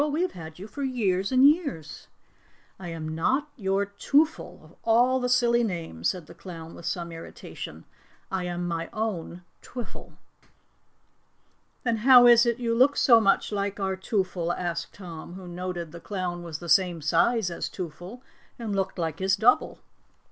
[0.01, 2.07] "We have had you for years and years."
[2.79, 7.11] "I am not your Twoffle of all the silly names," said the clown with some
[7.11, 7.85] irritation.
[8.31, 10.13] "I am my own Twiffle."
[11.83, 15.91] "Then how is it you look so much like our Twoffle?" asked Tom, who noted
[15.91, 18.21] the clown was the same size as Twoffle
[18.57, 19.81] and looked like his double.